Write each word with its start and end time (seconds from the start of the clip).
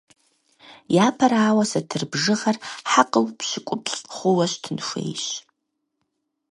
Япэрауэ, 1.07 1.63
сатыр 1.71 2.03
бжыгъэр 2.11 2.57
хьэкъыу 2.89 3.25
пщыкӀуплӀ 3.37 3.99
хъууэ 4.15 4.45
щытын 4.51 4.77
хуейщ. 4.87 5.25